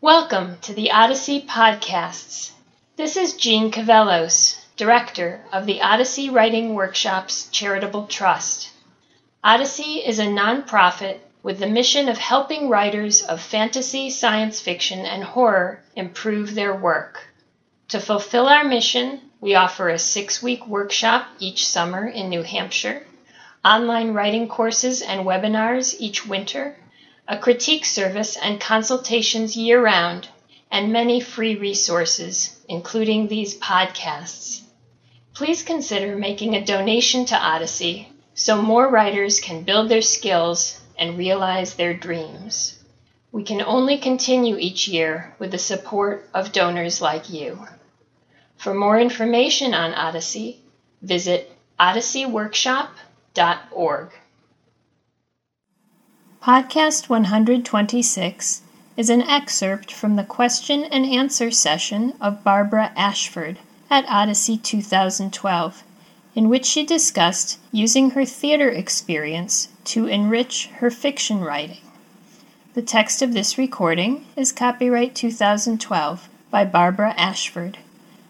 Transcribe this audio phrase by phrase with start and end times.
[0.00, 2.52] Welcome to the Odyssey Podcasts.
[2.94, 8.70] This is Jeanne Cavelos, Director of the Odyssey Writing Workshops Charitable Trust.
[9.42, 15.24] Odyssey is a nonprofit with the mission of helping writers of fantasy, science fiction, and
[15.24, 17.26] horror improve their work.
[17.88, 23.04] To fulfill our mission, we offer a six week workshop each summer in New Hampshire,
[23.64, 26.76] online writing courses and webinars each winter
[27.30, 30.26] a critique service and consultations year round,
[30.70, 34.62] and many free resources, including these podcasts.
[35.34, 41.18] Please consider making a donation to Odyssey so more writers can build their skills and
[41.18, 42.82] realize their dreams.
[43.30, 47.58] We can only continue each year with the support of donors like you.
[48.56, 50.62] For more information on Odyssey,
[51.02, 54.12] visit odysseyworkshop.org.
[56.48, 58.62] Podcast 126
[58.96, 63.58] is an excerpt from the question and answer session of Barbara Ashford
[63.90, 65.82] at Odyssey 2012,
[66.34, 71.82] in which she discussed using her theater experience to enrich her fiction writing.
[72.72, 77.76] The text of this recording is copyright 2012 by Barbara Ashford.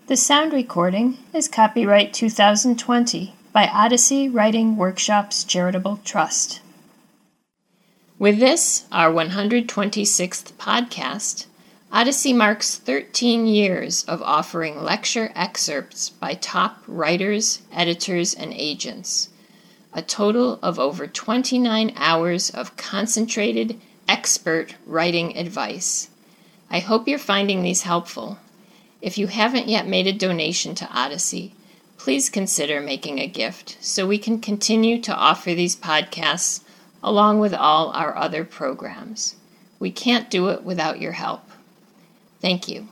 [0.09, 6.63] The sound recording is copyright 2020 by Odyssey Writing Workshops Charitable Trust.
[8.21, 11.47] With this, our 126th podcast,
[11.93, 19.29] Odyssey marks 13 years of offering lecture excerpts by top writers, editors, and agents.
[19.95, 26.09] A total of over 29 hours of concentrated, expert writing advice.
[26.69, 28.39] I hope you're finding these helpful.
[29.01, 31.55] If you haven't yet made a donation to Odyssey,
[31.99, 36.63] please consider making a gift so we can continue to offer these podcasts
[37.03, 39.37] along with all our other programs.
[39.79, 41.43] We can't do it without your help.
[42.41, 42.89] Thank you.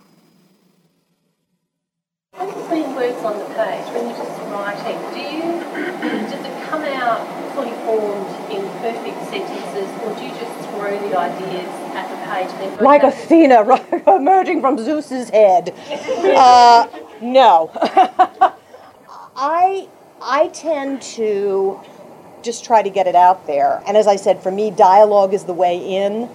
[2.36, 5.46] When you're putting words on the page, when you're just writing, do you
[6.30, 11.18] does it come out fully formed in perfect sentences, or do you just throw the
[11.18, 12.70] ideas at the page?
[12.70, 13.64] And like Athena
[14.06, 15.74] emerging from Zeus's head.
[15.88, 16.86] uh,
[17.22, 17.70] no,
[19.36, 19.88] I
[20.20, 21.80] I tend to
[22.46, 23.82] just try to get it out there.
[23.86, 26.30] And as I said, for me, dialogue is the way in.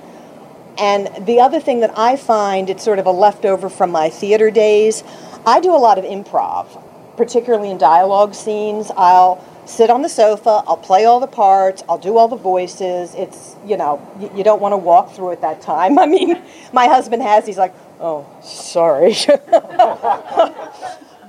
[0.78, 4.52] And the other thing that I find, it's sort of a leftover from my theater
[4.52, 5.04] days,
[5.46, 6.84] I do a lot of improv,
[7.18, 8.92] particularly in dialogue scenes.
[8.96, 13.16] I'll sit on the sofa, I'll play all the parts, I'll do all the voices.
[13.16, 15.98] It's, you know, you, you don't want to walk through at that time.
[16.06, 16.42] I mean,
[16.74, 19.16] my husband has, he's like, oh, sorry.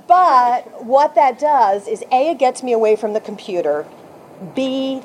[0.07, 3.85] but what that does is A, it gets me away from the computer
[4.55, 5.01] B,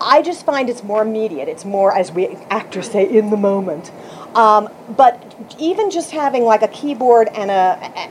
[0.00, 1.48] I just find it's more immediate.
[1.48, 3.90] It's more, as we actors say, in the moment.
[4.34, 7.54] Um, but even just having like a keyboard and a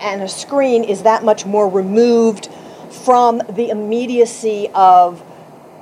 [0.03, 2.49] and a screen is that much more removed
[2.89, 5.23] from the immediacy of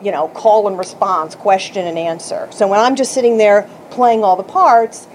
[0.02, 2.48] you know call and response, question and answer.
[2.52, 5.08] So when I'm just sitting there playing all the parts,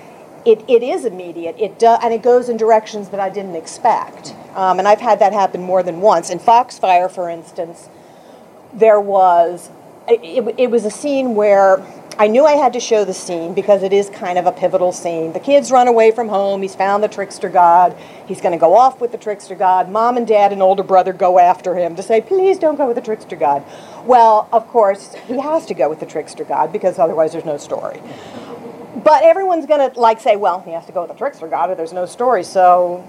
[0.45, 1.55] it, it is immediate.
[1.59, 4.35] It do, and it goes in directions that I didn't expect.
[4.55, 6.31] Um, and I've had that happen more than once.
[6.31, 7.89] In Foxfire, for instance
[8.75, 9.71] there was
[10.09, 11.85] it, it, was a scene where
[12.19, 14.93] I knew I had to show the scene because it is kind of a pivotal
[14.93, 15.33] scene.
[15.33, 16.63] The kids run away from home.
[16.63, 17.97] He's found the trickster god.
[18.27, 19.89] He's going to go off with the trickster god.
[19.89, 22.97] Mom and dad and older brother go after him to say, please don't go with
[22.97, 23.65] the trickster god.
[24.05, 27.57] Well, of course, he has to go with the trickster god because otherwise there's no
[27.57, 28.03] story.
[29.05, 31.71] But everyone's going to like say, well, he has to go with the trickster god
[31.71, 32.43] or there's no story.
[32.43, 33.05] So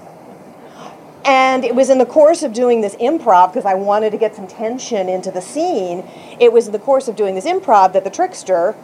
[1.26, 4.36] and it was in the course of doing this improv, because I wanted to get
[4.36, 6.08] some tension into the scene,
[6.40, 8.76] it was in the course of doing this improv that the trickster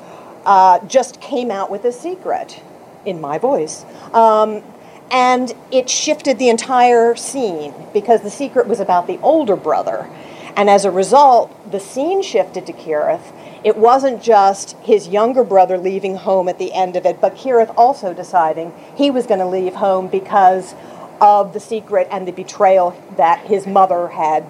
[0.46, 2.62] uh, just came out with a secret
[3.06, 3.86] in my voice.
[4.14, 4.64] Um,
[5.10, 10.10] and it shifted the entire scene because the secret was about the older brother.
[10.56, 13.34] And as a result, the scene shifted to Keirith.
[13.64, 17.74] It wasn't just his younger brother leaving home at the end of it, but Keirith
[17.78, 20.74] also deciding he was going to leave home because
[21.22, 24.46] of the secret and the betrayal that his mother had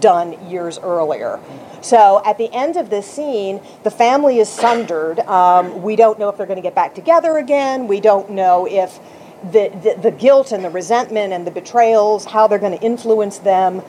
[0.00, 1.40] done years earlier.
[1.80, 5.20] So at the end of this scene, the family is sundered.
[5.20, 7.86] Um, we don't know if they're going to get back together again.
[7.86, 8.98] We don't know if
[9.52, 13.38] the, the, the guilt and the resentment and the betrayals, how they're going to influence
[13.38, 13.82] them,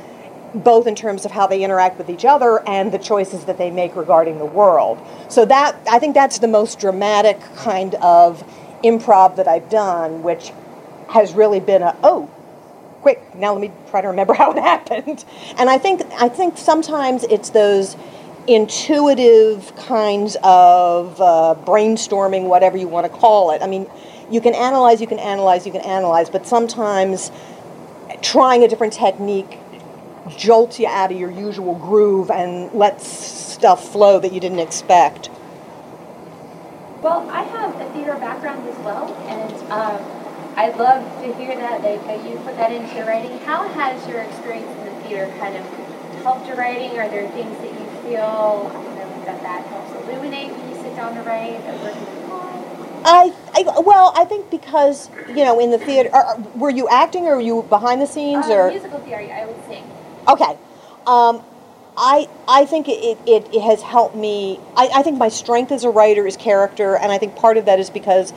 [0.54, 3.72] both in terms of how they interact with each other and the choices that they
[3.72, 5.00] make regarding the world.
[5.30, 8.44] So that I think that's the most dramatic kind of
[8.84, 10.52] improv that I've done, which
[11.10, 12.30] has really been a oh
[13.02, 15.24] quick now let me try to remember how it happened
[15.58, 17.96] and i think i think sometimes it's those
[18.48, 23.86] intuitive kinds of uh, brainstorming whatever you want to call it i mean
[24.30, 27.32] you can analyze, you can analyze, you can analyze, but sometimes
[28.22, 29.58] trying a different technique
[30.36, 35.30] jolts you out of your usual groove and lets stuff flow that you didn't expect.
[37.02, 40.27] Well, I have a theater background as well, and um,
[40.58, 43.38] I'd love to hear that, that you put that into your writing.
[43.40, 45.64] How has your experience in the theater kind of
[46.24, 46.98] helped your writing?
[46.98, 51.14] Are there things that you feel know, that that helps illuminate when you sit down
[51.14, 52.18] to write that working
[53.06, 57.28] I, I, well, I think because you know in the theater, are, were you acting
[57.28, 59.32] or were you behind the scenes uh, or musical theater?
[59.32, 59.90] I would sing.
[60.28, 60.58] Okay,
[61.06, 61.42] um,
[61.96, 64.60] I I think it, it, it has helped me.
[64.76, 67.66] I, I think my strength as a writer is character, and I think part of
[67.66, 68.34] that is because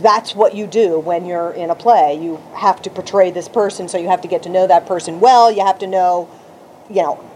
[0.00, 2.18] that's what you do when you're in a play.
[2.20, 5.20] You have to portray this person, so you have to get to know that person
[5.20, 5.50] well.
[5.50, 6.28] You have to know,
[6.90, 7.30] you know,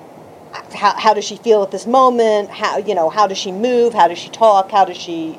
[0.74, 2.50] how, how does she feel at this moment?
[2.50, 3.94] How you know how does she move?
[3.94, 4.70] How does she talk?
[4.70, 5.38] How does she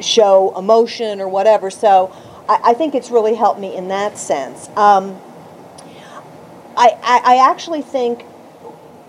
[0.00, 1.70] show emotion or whatever?
[1.70, 2.14] So
[2.48, 4.68] I, I think it's really helped me in that sense.
[4.76, 5.20] Um,
[6.76, 8.24] I, I, I actually think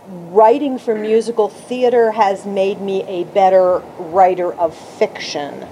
[0.08, 5.68] writing for musical theater has made me a better writer of fiction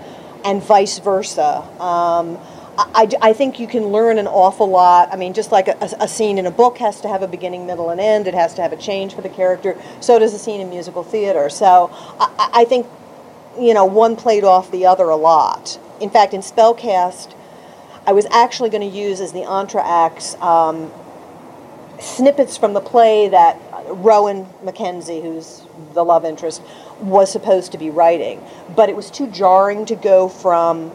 [0.45, 1.61] and vice versa.
[1.81, 2.37] Um,
[2.77, 5.09] I, I think you can learn an awful lot.
[5.11, 7.65] I mean, just like a, a, scene in a book has to have a beginning,
[7.65, 10.39] middle, and end, it has to have a change for the character, so does a
[10.39, 11.49] scene in musical theater.
[11.49, 11.89] So
[12.19, 12.85] I, I think,
[13.57, 15.79] you know, one played off the other a lot.
[16.01, 17.33] In fact, in Spellcast,
[18.05, 20.91] I was actually going to use as the entr'actes um,
[21.99, 23.57] snippets from the play that
[23.87, 25.63] Rowan Mackenzie, who's
[25.93, 26.61] the love interest,
[26.99, 28.43] was supposed to be writing.
[28.75, 30.91] But it was too jarring to go from,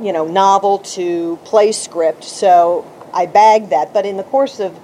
[0.00, 3.92] you know, novel to play script, so I bagged that.
[3.92, 4.78] But in the course of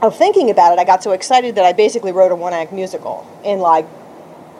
[0.00, 2.72] of thinking about it, I got so excited that I basically wrote a one act
[2.72, 3.84] musical in like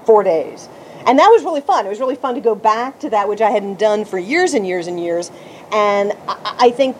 [0.04, 0.68] four days.
[1.06, 1.86] And that was really fun.
[1.86, 4.52] It was really fun to go back to that, which I hadn't done for years
[4.52, 5.30] and years and years.
[5.70, 6.96] And I, I think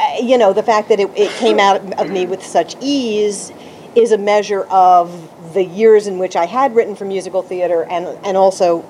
[0.00, 3.52] uh, you know, the fact that it, it came out of me with such ease
[3.94, 5.10] is a measure of
[5.52, 8.84] the years in which I had written for musical theater and, and also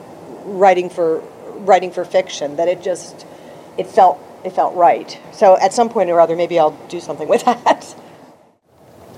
[0.45, 1.23] writing for
[1.61, 3.27] writing for fiction that it just
[3.77, 5.19] it felt it felt right.
[5.33, 7.95] So at some point or other, maybe I'll do something with that.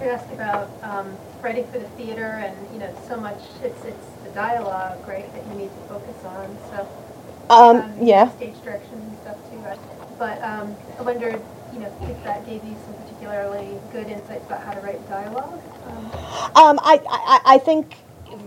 [0.01, 4.07] You asked about um, writing for the theater, and you know, so much it's it's
[4.25, 6.59] the dialogue, right, that you need to focus on.
[6.71, 6.89] So
[7.51, 9.63] um, um, yeah, stage direction and stuff too.
[10.19, 11.41] But um, I wondered
[11.73, 15.61] you know, if that gave you some particularly good insights about how to write dialogue?
[15.87, 16.07] Um,
[16.57, 17.95] um, I, I, I think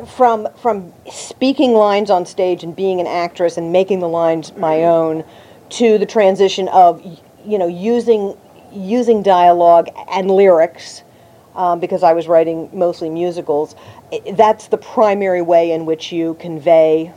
[0.07, 4.83] from from speaking lines on stage and being an actress and making the lines my
[4.83, 5.23] own
[5.69, 7.03] to the transition of
[7.45, 8.37] you know using
[8.71, 11.03] using dialogue and lyrics
[11.55, 13.75] um, because I was writing mostly musicals.
[14.33, 17.13] That's the primary way in which you convey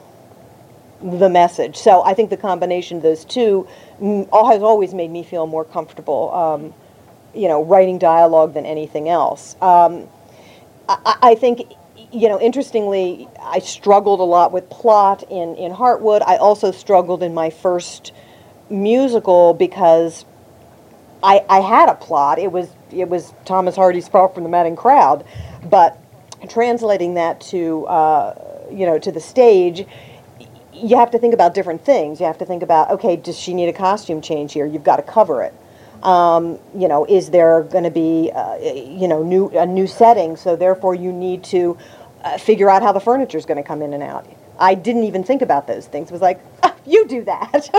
[1.03, 1.77] the message.
[1.77, 3.69] So I think the combination of those two
[4.01, 6.75] has always made me feel more comfortable, um,
[7.35, 9.55] you know, writing dialogue than anything else.
[9.61, 10.09] Um,
[10.89, 11.75] I, I, think,
[12.11, 16.23] you know, interestingly, I struggled a lot with plot in, in Heartwood.
[16.27, 18.13] I also struggled in my first
[18.71, 20.25] musical because
[21.23, 22.39] I, I had a plot.
[22.39, 25.25] It was it was Thomas Hardy's Far from the Madding Crowd,
[25.69, 25.99] but
[26.49, 29.87] translating that to uh, you know to the stage
[30.83, 32.21] you have to think about different things.
[32.21, 34.67] You have to think about, okay, does she need a costume change here?
[34.67, 35.55] You've got to cover it.
[36.03, 40.37] Um, you know, is there going to be, uh, you know, new a new setting?
[40.37, 41.77] So therefore, you need to
[42.23, 44.27] uh, figure out how the furniture is going to come in and out.
[44.61, 46.09] I didn't even think about those things.
[46.09, 47.71] It was like, ah, you do that.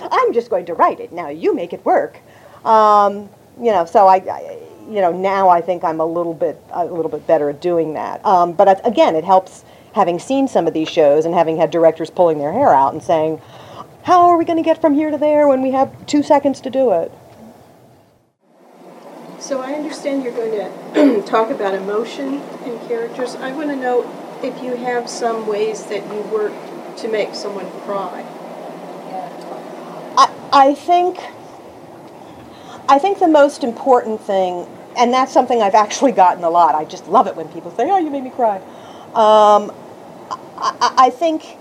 [0.10, 1.12] I'm just going to write it.
[1.12, 2.18] Now you make it work.
[2.64, 3.28] Um,
[3.60, 4.58] you know, so I, I,
[4.88, 7.94] you know, now I think I'm a little bit a little bit better at doing
[7.94, 8.24] that.
[8.24, 12.10] Um, but again, it helps having seen some of these shows and having had directors
[12.10, 13.40] pulling their hair out and saying,
[14.02, 16.60] how are we going to get from here to there when we have two seconds
[16.60, 17.10] to do it?
[19.38, 23.36] So I understand you're going to talk about emotion in characters.
[23.36, 24.02] I want to know
[24.42, 26.52] if you have some ways that you work
[26.98, 28.24] to make someone cry.
[30.16, 31.18] I, I think
[32.88, 36.74] I think the most important thing, and that's something I've actually gotten a lot.
[36.74, 38.60] I just love it when people say, "Oh, you made me cry."
[39.14, 39.72] Um,
[40.64, 41.58] I, I think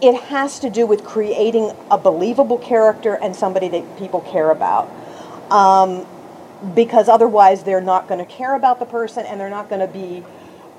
[0.00, 4.90] it has to do with creating a believable character and somebody that people care about.
[5.50, 6.06] Um,
[6.74, 9.92] because otherwise, they're not going to care about the person and they're not going to
[9.92, 10.24] be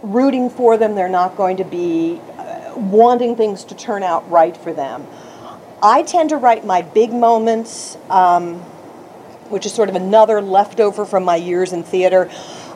[0.02, 0.96] rooting for them.
[0.96, 5.06] They're not going to be uh, wanting things to turn out right for them.
[5.82, 8.56] I tend to write my big moments, um,
[9.50, 12.30] which is sort of another leftover from my years in theater.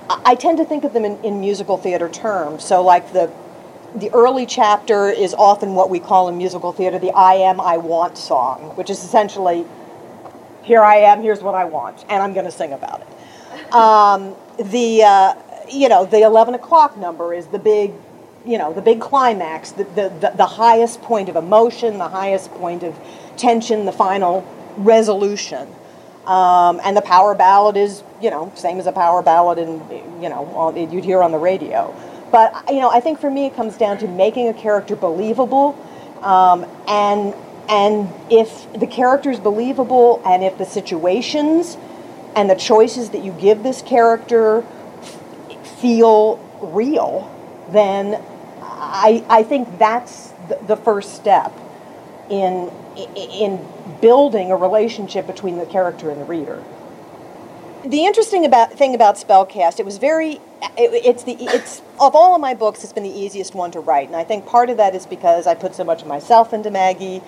[0.09, 2.63] I tend to think of them in, in musical theater terms.
[2.63, 3.31] So, like the
[3.99, 7.77] the early chapter is often what we call in musical theater the I am, I
[7.77, 9.65] want song, which is essentially,
[10.63, 13.73] here I am, here's what I want, and I'm going to sing about it.
[13.73, 15.33] Um, the, uh,
[15.71, 17.93] you know, the 11 o'clock number is the big,
[18.45, 22.51] you know, the big climax, the, the, the, the highest point of emotion, the highest
[22.51, 22.97] point of
[23.35, 25.67] tension, the final resolution.
[26.25, 29.81] Um, and the power ballad is, you know, same as a power ballad and
[30.21, 31.95] you know, you'd hear on the radio.
[32.31, 35.77] But you know, I think for me it comes down to making a character believable,
[36.21, 37.33] um, and
[37.69, 41.77] and if the character is believable, and if the situations
[42.35, 44.63] and the choices that you give this character
[45.79, 47.33] feel real,
[47.71, 48.21] then
[48.61, 51.53] I I think that's the, the first step
[52.29, 52.71] in
[53.15, 53.65] in
[54.01, 56.63] building a relationship between the character and the reader.
[57.85, 62.35] The interesting about thing about Spellcast, it was very it, it's the it's of all
[62.35, 64.77] of my books, it's been the easiest one to write, and I think part of
[64.77, 67.21] that is because I put so much of myself into Maggie.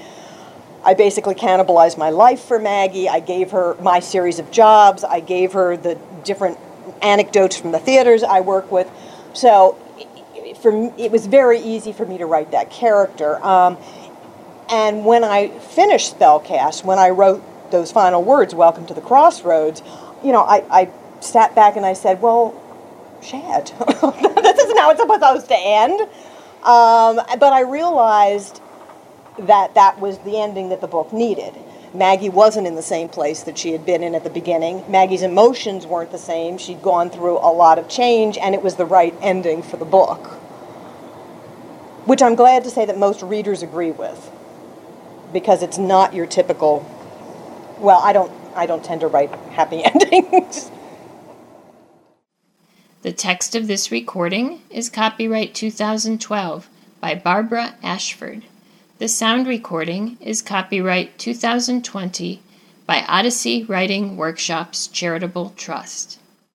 [0.83, 3.09] I basically cannibalized my life for Maggie.
[3.09, 5.03] I gave her my series of jobs.
[5.03, 6.57] I gave her the different
[7.01, 8.89] anecdotes from the theaters I work with.
[9.33, 9.77] So,
[10.61, 13.43] for me, it was very easy for me to write that character.
[13.43, 13.77] Um,
[14.69, 19.81] and when I finished Spellcast, when I wrote those final words, "Welcome to the Crossroads,"
[20.23, 22.55] you know, I, I sat back and I said, "Well,
[23.21, 23.67] Shad.
[23.67, 26.01] this isn't how it's supposed to end.
[26.63, 28.61] Um, but I realized
[29.39, 31.53] that that was the ending that the book needed.
[31.93, 34.83] Maggie wasn't in the same place that she had been in at the beginning.
[34.89, 36.57] Maggie's emotions weren't the same.
[36.57, 39.85] She'd gone through a lot of change, and it was the right ending for the
[39.85, 40.27] book.
[42.05, 44.31] Which I'm glad to say that most readers agree with,
[45.33, 46.85] because it's not your typical.
[47.79, 48.31] Well, I don't.
[48.55, 50.69] I don't tend to write happy endings.
[53.01, 58.43] The text of this recording is copyright 2012 by Barbara Ashford.
[58.97, 62.41] The sound recording is copyright 2020
[62.85, 66.19] by Odyssey Writing Workshops Charitable Trust.